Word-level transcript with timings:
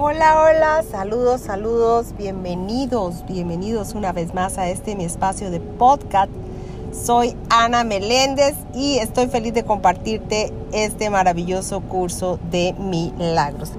Hola, 0.00 0.40
hola, 0.40 0.84
saludos, 0.88 1.40
saludos, 1.40 2.14
bienvenidos, 2.16 3.26
bienvenidos 3.26 3.94
una 3.94 4.12
vez 4.12 4.32
más 4.32 4.56
a 4.56 4.68
este 4.68 4.94
mi 4.94 5.04
espacio 5.04 5.50
de 5.50 5.58
podcast. 5.58 6.30
Soy 6.92 7.36
Ana 7.50 7.82
Meléndez 7.82 8.54
y 8.72 8.98
estoy 8.98 9.26
feliz 9.26 9.54
de 9.54 9.64
compartirte 9.64 10.52
este 10.72 11.10
maravilloso 11.10 11.80
curso 11.80 12.38
de 12.48 12.76
milagros. 12.78 13.72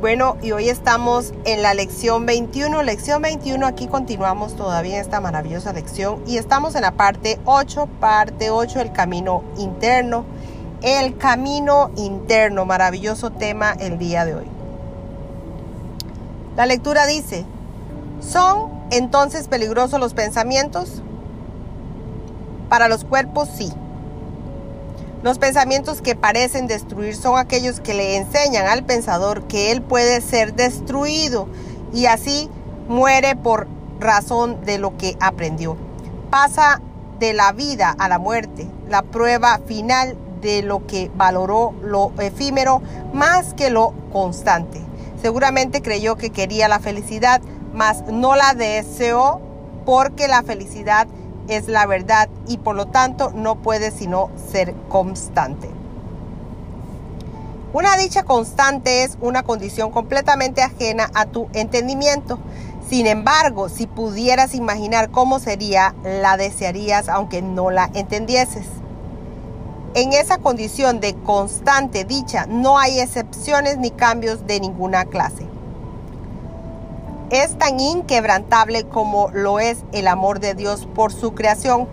Bueno, 0.00 0.36
y 0.42 0.50
hoy 0.50 0.68
estamos 0.68 1.32
en 1.44 1.62
la 1.62 1.74
lección 1.74 2.26
21. 2.26 2.82
Lección 2.82 3.22
21, 3.22 3.64
aquí 3.64 3.86
continuamos 3.86 4.56
todavía 4.56 5.00
esta 5.00 5.20
maravillosa 5.20 5.72
lección 5.72 6.24
y 6.26 6.38
estamos 6.38 6.74
en 6.74 6.82
la 6.82 6.96
parte 6.96 7.38
8, 7.44 7.88
parte 8.00 8.50
8, 8.50 8.80
el 8.80 8.90
camino 8.90 9.44
interno. 9.56 10.24
El 10.82 11.16
camino 11.18 11.92
interno, 11.94 12.64
maravilloso 12.64 13.30
tema 13.30 13.76
el 13.78 13.98
día 13.98 14.24
de 14.24 14.34
hoy. 14.34 14.61
La 16.56 16.66
lectura 16.66 17.06
dice, 17.06 17.46
¿son 18.20 18.70
entonces 18.90 19.48
peligrosos 19.48 19.98
los 19.98 20.12
pensamientos? 20.12 21.02
Para 22.68 22.88
los 22.88 23.04
cuerpos 23.04 23.48
sí. 23.56 23.72
Los 25.22 25.38
pensamientos 25.38 26.02
que 26.02 26.14
parecen 26.14 26.66
destruir 26.66 27.16
son 27.16 27.38
aquellos 27.38 27.80
que 27.80 27.94
le 27.94 28.16
enseñan 28.16 28.66
al 28.66 28.84
pensador 28.84 29.44
que 29.44 29.70
él 29.70 29.80
puede 29.80 30.20
ser 30.20 30.54
destruido 30.54 31.46
y 31.94 32.06
así 32.06 32.50
muere 32.88 33.34
por 33.34 33.66
razón 33.98 34.62
de 34.66 34.78
lo 34.78 34.96
que 34.98 35.16
aprendió. 35.20 35.76
Pasa 36.30 36.82
de 37.18 37.32
la 37.32 37.52
vida 37.52 37.94
a 37.98 38.08
la 38.08 38.18
muerte, 38.18 38.68
la 38.90 39.02
prueba 39.02 39.60
final 39.66 40.16
de 40.42 40.62
lo 40.62 40.86
que 40.86 41.10
valoró 41.14 41.72
lo 41.82 42.12
efímero 42.18 42.82
más 43.14 43.54
que 43.54 43.70
lo 43.70 43.94
constante. 44.12 44.82
Seguramente 45.22 45.82
creyó 45.82 46.16
que 46.16 46.30
quería 46.30 46.66
la 46.66 46.80
felicidad, 46.80 47.40
mas 47.72 48.02
no 48.10 48.34
la 48.34 48.54
deseó 48.54 49.40
porque 49.86 50.26
la 50.26 50.42
felicidad 50.42 51.06
es 51.46 51.68
la 51.68 51.86
verdad 51.86 52.28
y 52.48 52.58
por 52.58 52.74
lo 52.74 52.86
tanto 52.86 53.30
no 53.30 53.62
puede 53.62 53.92
sino 53.92 54.30
ser 54.50 54.74
constante. 54.88 55.70
Una 57.72 57.96
dicha 57.96 58.24
constante 58.24 59.04
es 59.04 59.16
una 59.20 59.44
condición 59.44 59.92
completamente 59.92 60.60
ajena 60.60 61.08
a 61.14 61.26
tu 61.26 61.48
entendimiento. 61.52 62.40
Sin 62.86 63.06
embargo, 63.06 63.68
si 63.68 63.86
pudieras 63.86 64.54
imaginar 64.56 65.10
cómo 65.10 65.38
sería, 65.38 65.94
la 66.02 66.36
desearías 66.36 67.08
aunque 67.08 67.42
no 67.42 67.70
la 67.70 67.90
entendieses. 67.94 68.66
En 69.94 70.14
esa 70.14 70.38
condición 70.38 71.00
de 71.00 71.14
constante 71.14 72.06
dicha 72.06 72.46
no 72.46 72.78
hay 72.78 72.98
excepciones 72.98 73.76
ni 73.76 73.90
cambios 73.90 74.46
de 74.46 74.58
ninguna 74.58 75.04
clase. 75.04 75.44
Es 77.28 77.58
tan 77.58 77.78
inquebrantable 77.78 78.84
como 78.84 79.28
lo 79.34 79.60
es 79.60 79.84
el 79.92 80.08
amor 80.08 80.40
de 80.40 80.54
Dios 80.54 80.88
por 80.94 81.12
su 81.12 81.34
creación. 81.34 81.86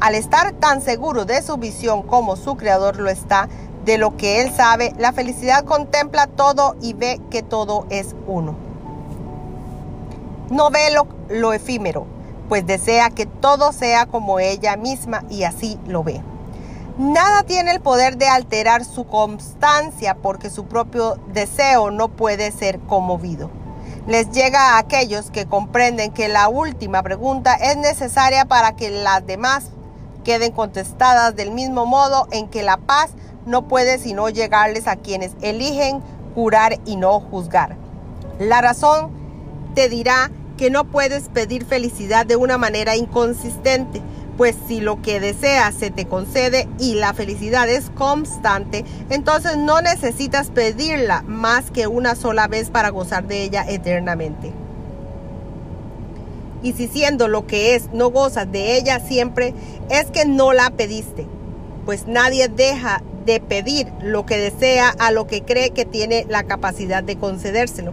Al 0.00 0.14
estar 0.14 0.52
tan 0.52 0.82
seguro 0.82 1.24
de 1.24 1.40
su 1.40 1.56
visión 1.56 2.02
como 2.02 2.36
su 2.36 2.56
creador 2.56 2.98
lo 2.98 3.08
está, 3.08 3.48
de 3.86 3.96
lo 3.96 4.18
que 4.18 4.42
él 4.42 4.52
sabe, 4.54 4.92
la 4.98 5.12
felicidad 5.12 5.64
contempla 5.64 6.26
todo 6.26 6.76
y 6.82 6.92
ve 6.92 7.22
que 7.30 7.42
todo 7.42 7.86
es 7.88 8.14
uno. 8.26 8.54
No 10.50 10.68
ve 10.70 10.90
lo, 10.92 11.06
lo 11.30 11.54
efímero, 11.54 12.06
pues 12.50 12.66
desea 12.66 13.08
que 13.08 13.24
todo 13.24 13.72
sea 13.72 14.04
como 14.04 14.40
ella 14.40 14.76
misma 14.76 15.24
y 15.30 15.44
así 15.44 15.78
lo 15.86 16.02
ve. 16.04 16.22
Nada 16.98 17.42
tiene 17.44 17.70
el 17.70 17.80
poder 17.80 18.18
de 18.18 18.28
alterar 18.28 18.84
su 18.84 19.06
constancia 19.06 20.14
porque 20.14 20.50
su 20.50 20.66
propio 20.66 21.16
deseo 21.32 21.90
no 21.90 22.08
puede 22.08 22.52
ser 22.52 22.80
conmovido. 22.80 23.50
Les 24.06 24.30
llega 24.30 24.74
a 24.74 24.78
aquellos 24.78 25.30
que 25.30 25.46
comprenden 25.46 26.12
que 26.12 26.28
la 26.28 26.48
última 26.48 27.02
pregunta 27.02 27.54
es 27.54 27.78
necesaria 27.78 28.44
para 28.44 28.76
que 28.76 28.90
las 28.90 29.26
demás 29.26 29.70
queden 30.22 30.52
contestadas 30.52 31.34
del 31.34 31.50
mismo 31.50 31.86
modo 31.86 32.28
en 32.30 32.48
que 32.48 32.62
la 32.62 32.76
paz 32.76 33.12
no 33.46 33.68
puede 33.68 33.98
sino 33.98 34.28
llegarles 34.28 34.86
a 34.86 34.96
quienes 34.96 35.32
eligen 35.40 36.02
curar 36.34 36.78
y 36.84 36.96
no 36.96 37.20
juzgar. 37.20 37.76
La 38.38 38.60
razón 38.60 39.10
te 39.74 39.88
dirá 39.88 40.30
que 40.58 40.68
no 40.68 40.84
puedes 40.84 41.30
pedir 41.30 41.64
felicidad 41.64 42.26
de 42.26 42.36
una 42.36 42.58
manera 42.58 42.96
inconsistente 42.96 44.02
pues 44.36 44.56
si 44.66 44.80
lo 44.80 45.02
que 45.02 45.20
deseas 45.20 45.74
se 45.74 45.90
te 45.90 46.06
concede 46.06 46.68
y 46.78 46.94
la 46.94 47.12
felicidad 47.12 47.68
es 47.68 47.90
constante, 47.90 48.84
entonces 49.10 49.56
no 49.56 49.80
necesitas 49.82 50.50
pedirla 50.50 51.22
más 51.22 51.70
que 51.70 51.86
una 51.86 52.14
sola 52.14 52.48
vez 52.48 52.70
para 52.70 52.90
gozar 52.90 53.26
de 53.26 53.42
ella 53.42 53.64
eternamente. 53.68 54.52
Y 56.62 56.72
si 56.74 56.86
siendo 56.86 57.28
lo 57.28 57.46
que 57.46 57.74
es 57.74 57.90
no 57.92 58.10
gozas 58.10 58.50
de 58.50 58.76
ella 58.76 59.00
siempre, 59.00 59.54
es 59.90 60.06
que 60.06 60.24
no 60.24 60.52
la 60.52 60.70
pediste, 60.70 61.26
pues 61.84 62.06
nadie 62.06 62.48
deja 62.48 63.02
de 63.26 63.40
pedir 63.40 63.88
lo 64.00 64.26
que 64.26 64.38
desea 64.38 64.88
a 64.88 65.10
lo 65.10 65.26
que 65.26 65.42
cree 65.42 65.70
que 65.70 65.84
tiene 65.84 66.24
la 66.28 66.44
capacidad 66.44 67.02
de 67.02 67.16
concedérselo. 67.16 67.92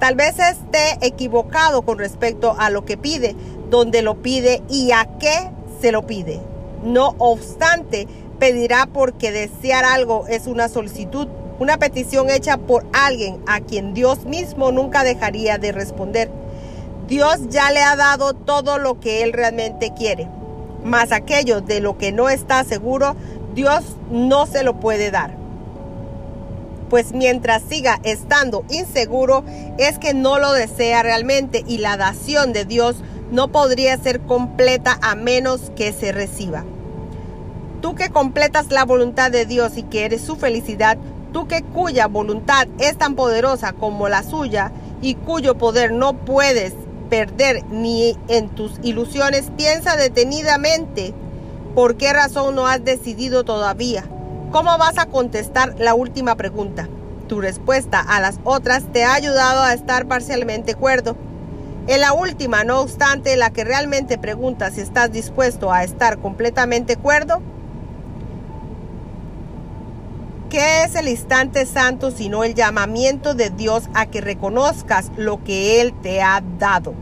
Tal 0.00 0.16
vez 0.16 0.38
esté 0.38 0.98
equivocado 1.06 1.82
con 1.82 1.98
respecto 1.98 2.56
a 2.58 2.68
lo 2.68 2.84
que 2.84 2.96
pide, 2.96 3.36
donde 3.70 4.02
lo 4.02 4.22
pide 4.22 4.62
y 4.68 4.92
a 4.92 5.08
qué 5.18 5.50
se 5.84 5.92
lo 5.92 6.06
pide. 6.06 6.40
No 6.82 7.14
obstante, 7.18 8.08
pedirá 8.38 8.88
porque 8.90 9.30
desear 9.30 9.84
algo 9.84 10.26
es 10.28 10.46
una 10.46 10.70
solicitud, 10.70 11.28
una 11.58 11.76
petición 11.76 12.30
hecha 12.30 12.56
por 12.56 12.86
alguien 12.94 13.42
a 13.46 13.60
quien 13.60 13.92
Dios 13.92 14.24
mismo 14.24 14.72
nunca 14.72 15.04
dejaría 15.04 15.58
de 15.58 15.72
responder. 15.72 16.30
Dios 17.06 17.50
ya 17.50 17.70
le 17.70 17.82
ha 17.82 17.96
dado 17.96 18.32
todo 18.32 18.78
lo 18.78 18.98
que 18.98 19.22
él 19.24 19.34
realmente 19.34 19.92
quiere, 19.94 20.26
mas 20.82 21.12
aquello 21.12 21.60
de 21.60 21.80
lo 21.80 21.98
que 21.98 22.12
no 22.12 22.30
está 22.30 22.64
seguro, 22.64 23.14
Dios 23.54 23.84
no 24.10 24.46
se 24.46 24.64
lo 24.64 24.80
puede 24.80 25.10
dar. 25.10 25.36
Pues 26.88 27.12
mientras 27.12 27.62
siga 27.62 28.00
estando 28.04 28.64
inseguro, 28.70 29.44
es 29.76 29.98
que 29.98 30.14
no 30.14 30.38
lo 30.38 30.54
desea 30.54 31.02
realmente 31.02 31.62
y 31.66 31.76
la 31.76 31.98
dación 31.98 32.54
de 32.54 32.64
Dios 32.64 32.96
no 32.96 33.13
podría 33.48 33.98
ser 33.98 34.20
completa 34.20 34.96
a 35.02 35.16
menos 35.16 35.72
que 35.74 35.92
se 35.92 36.12
reciba. 36.12 36.64
Tú 37.80 37.96
que 37.96 38.10
completas 38.10 38.70
la 38.70 38.84
voluntad 38.84 39.32
de 39.32 39.44
Dios 39.44 39.76
y 39.76 39.82
que 39.82 40.04
eres 40.04 40.22
su 40.22 40.36
felicidad, 40.36 40.96
tú 41.32 41.48
que 41.48 41.62
cuya 41.62 42.06
voluntad 42.06 42.68
es 42.78 42.96
tan 42.96 43.16
poderosa 43.16 43.72
como 43.72 44.08
la 44.08 44.22
suya 44.22 44.70
y 45.02 45.16
cuyo 45.16 45.58
poder 45.58 45.92
no 45.92 46.12
puedes 46.14 46.74
perder 47.10 47.64
ni 47.70 48.16
en 48.28 48.50
tus 48.50 48.78
ilusiones, 48.84 49.50
piensa 49.56 49.96
detenidamente 49.96 51.12
por 51.74 51.96
qué 51.96 52.12
razón 52.12 52.54
no 52.54 52.68
has 52.68 52.84
decidido 52.84 53.44
todavía. 53.44 54.04
¿Cómo 54.52 54.78
vas 54.78 54.96
a 54.98 55.06
contestar 55.06 55.74
la 55.80 55.94
última 55.94 56.36
pregunta? 56.36 56.88
Tu 57.28 57.40
respuesta 57.40 57.98
a 57.98 58.20
las 58.20 58.38
otras 58.44 58.84
te 58.92 59.02
ha 59.02 59.14
ayudado 59.14 59.62
a 59.62 59.74
estar 59.74 60.06
parcialmente 60.06 60.76
cuerdo 60.76 61.16
en 61.86 62.00
la 62.00 62.14
última, 62.14 62.64
no 62.64 62.80
obstante, 62.80 63.36
la 63.36 63.50
que 63.50 63.62
realmente 63.62 64.16
pregunta 64.16 64.70
si 64.70 64.80
estás 64.80 65.12
dispuesto 65.12 65.70
a 65.70 65.84
estar 65.84 66.18
completamente 66.18 66.96
cuerdo, 66.96 67.42
¿qué 70.48 70.84
es 70.84 70.94
el 70.94 71.08
instante 71.08 71.66
santo 71.66 72.10
sino 72.10 72.42
el 72.42 72.54
llamamiento 72.54 73.34
de 73.34 73.50
Dios 73.50 73.84
a 73.92 74.06
que 74.06 74.22
reconozcas 74.22 75.10
lo 75.16 75.44
que 75.44 75.82
Él 75.82 75.92
te 76.00 76.22
ha 76.22 76.42
dado? 76.58 76.94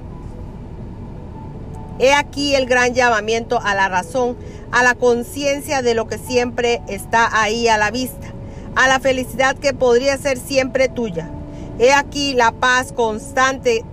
He 2.01 2.13
aquí 2.13 2.57
el 2.57 2.67
gran 2.67 2.93
llamamiento 2.93 3.61
a 3.63 3.77
la 3.77 3.89
razón, 3.89 4.37
a 4.73 4.83
la 4.83 4.97
conciencia 4.97 5.83
de 5.83 5.95
lo 5.95 6.09
que 6.09 6.19
siempre 6.19 6.83
está 6.89 7.41
ahí 7.41 7.69
a 7.69 7.79
la 7.79 7.93
vista, 7.93 8.33
a 8.75 8.89
la 8.89 8.99
felicidad 8.99 9.57
que 9.57 9.75
podría 9.75 10.19
ser 10.19 10.39
siempre 10.39 10.89
tuya. 10.89 11.31
He 11.79 11.93
aquí 11.93 12.35
la 12.35 12.51
paz 12.51 12.93
constante 12.93 13.85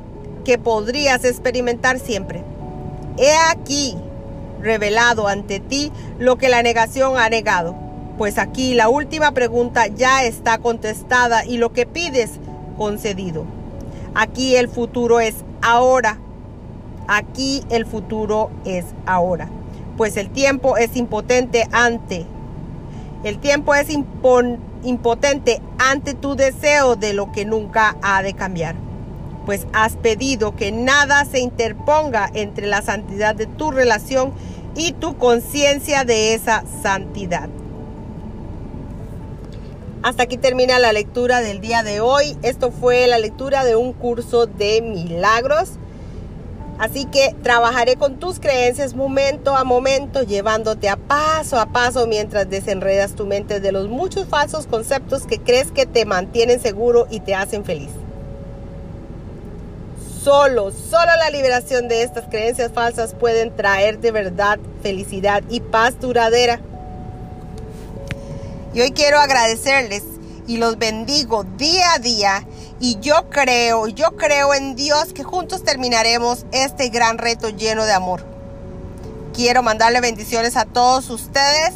que 0.44 0.58
podrías 0.58 1.24
experimentar 1.26 2.00
siempre. 2.00 2.44
He 3.18 3.36
aquí 3.52 3.98
revelado 4.62 5.28
ante 5.28 5.60
ti 5.60 5.92
lo 6.18 6.38
que 6.38 6.50
la 6.50 6.64
negación 6.64 7.18
ha 7.18 7.30
negado. 7.30 7.76
Pues 8.18 8.38
aquí 8.38 8.74
la 8.74 8.90
última 8.90 9.32
pregunta 9.32 9.88
ya 9.88 10.24
está 10.24 10.58
contestada 10.58 11.46
y 11.46 11.58
lo 11.58 11.72
que 11.72 11.86
pides 11.86 12.32
concedido. 12.78 13.46
Aquí 14.16 14.56
el 14.56 14.68
futuro 14.68 15.20
es 15.20 15.36
ahora. 15.62 16.20
Aquí 17.08 17.64
el 17.70 17.86
futuro 17.86 18.52
es 18.66 18.86
ahora. 19.06 19.50
Pues 19.98 20.18
el 20.18 20.30
tiempo 20.30 20.78
es 20.78 20.96
impotente 20.96 21.68
ante. 21.72 22.26
El 23.24 23.40
tiempo 23.40 23.74
es 23.76 23.90
impotente 23.90 25.62
ante 25.78 26.14
tu 26.14 26.36
deseo 26.36 26.96
de 26.96 27.14
lo 27.14 27.32
que 27.32 27.46
nunca 27.46 27.98
ha 28.02 28.22
de 28.22 28.34
cambiar 28.34 28.89
pues 29.50 29.66
has 29.74 29.96
pedido 29.96 30.56
que 30.56 30.72
nada 30.72 31.26
se 31.26 31.40
interponga 31.40 32.30
entre 32.36 32.68
la 32.68 32.84
santidad 32.84 33.34
de 33.34 33.48
tu 33.48 33.72
relación 33.72 34.32
y 34.76 34.92
tu 34.92 35.18
conciencia 35.18 36.04
de 36.04 36.36
esa 36.36 36.64
santidad. 36.84 37.50
Hasta 40.04 40.22
aquí 40.22 40.38
termina 40.38 40.78
la 40.78 40.94
lectura 40.94 41.42
del 41.42 41.62
día 41.62 41.82
de 41.82 42.00
hoy. 42.00 42.38
Esto 42.44 42.70
fue 42.70 43.08
la 43.08 43.18
lectura 43.18 43.66
de 43.66 43.76
un 43.76 43.92
curso 43.94 44.46
de 44.46 44.84
milagros. 44.84 45.80
Así 46.78 47.06
que 47.06 47.36
trabajaré 47.42 47.96
con 47.96 48.20
tus 48.20 48.40
creencias 48.40 48.94
momento 48.94 49.56
a 49.56 49.64
momento, 49.64 50.22
llevándote 50.22 50.90
a 50.90 50.96
paso 50.96 51.60
a 51.60 51.72
paso 51.74 52.06
mientras 52.06 52.48
desenredas 52.52 53.16
tu 53.16 53.26
mente 53.26 53.60
de 53.60 53.72
los 53.72 53.88
muchos 53.90 54.28
falsos 54.28 54.68
conceptos 54.68 55.26
que 55.26 55.40
crees 55.40 55.72
que 55.72 55.88
te 55.88 56.06
mantienen 56.06 56.60
seguro 56.60 57.08
y 57.10 57.22
te 57.22 57.34
hacen 57.34 57.66
feliz. 57.66 57.90
Solo, 60.24 60.72
solo 60.72 61.16
la 61.18 61.30
liberación 61.30 61.88
de 61.88 62.04
estas 62.04 62.26
creencias 62.26 62.74
falsas 62.74 63.14
pueden 63.14 63.56
traer 63.56 64.00
de 64.00 64.12
verdad 64.12 64.60
felicidad 64.84 65.44
y 65.50 65.62
paz 65.62 65.98
duradera. 66.02 66.60
Y 68.74 68.82
hoy 68.82 68.92
quiero 68.92 69.18
agradecerles 69.18 70.04
y 70.46 70.58
los 70.58 70.78
bendigo 70.78 71.46
día 71.58 71.94
a 71.94 72.00
día. 72.00 72.46
Y 72.82 73.00
yo 73.00 73.30
creo, 73.30 73.88
yo 73.88 74.18
creo 74.18 74.54
en 74.54 74.76
Dios 74.76 75.14
que 75.14 75.24
juntos 75.24 75.64
terminaremos 75.64 76.46
este 76.52 76.90
gran 76.90 77.18
reto 77.18 77.48
lleno 77.50 77.86
de 77.86 77.94
amor. 77.94 78.26
Quiero 79.34 79.64
mandarle 79.64 80.02
bendiciones 80.02 80.58
a 80.58 80.66
todos 80.66 81.10
ustedes. 81.10 81.76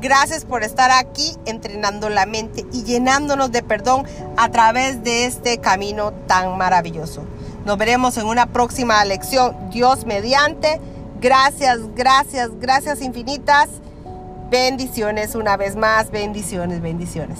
Gracias 0.00 0.44
por 0.44 0.64
estar 0.64 0.90
aquí 0.90 1.36
entrenando 1.46 2.08
la 2.08 2.26
mente 2.26 2.66
y 2.72 2.82
llenándonos 2.82 3.52
de 3.52 3.62
perdón 3.62 4.04
a 4.36 4.50
través 4.50 5.04
de 5.04 5.26
este 5.26 5.58
camino 5.58 6.12
tan 6.26 6.58
maravilloso. 6.58 7.24
Nos 7.64 7.78
veremos 7.78 8.16
en 8.18 8.26
una 8.26 8.46
próxima 8.46 9.04
lección. 9.04 9.56
Dios 9.70 10.04
mediante. 10.04 10.80
Gracias, 11.20 11.78
gracias, 11.94 12.50
gracias 12.60 13.00
infinitas. 13.00 13.68
Bendiciones 14.50 15.34
una 15.34 15.56
vez 15.56 15.74
más, 15.74 16.10
bendiciones, 16.10 16.82
bendiciones. 16.82 17.38